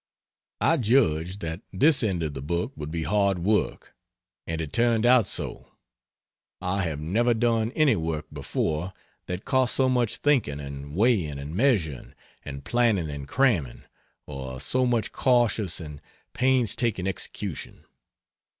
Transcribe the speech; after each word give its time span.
I 0.59 0.77
judged 0.77 1.41
that 1.41 1.61
this 1.71 2.01
end 2.01 2.23
of 2.23 2.33
the 2.33 2.41
book 2.41 2.73
would 2.75 2.89
be 2.89 3.03
hard 3.03 3.37
work, 3.37 3.93
and 4.47 4.59
it 4.59 4.73
turned 4.73 5.05
out 5.05 5.27
so. 5.27 5.73
I 6.59 6.81
have 6.81 6.99
never 6.99 7.35
done 7.35 7.71
any 7.75 7.95
work 7.95 8.25
before 8.33 8.93
that 9.27 9.45
cost 9.45 9.75
so 9.75 9.89
much 9.89 10.17
thinking 10.17 10.59
and 10.59 10.95
weighing 10.95 11.37
and 11.37 11.53
measuring 11.53 12.15
and 12.43 12.65
planning 12.65 13.11
and 13.11 13.27
cramming, 13.27 13.83
or 14.25 14.59
so 14.59 14.87
much 14.87 15.11
cautious 15.11 15.79
and 15.79 16.01
painstaking 16.33 17.05
execution. 17.05 17.85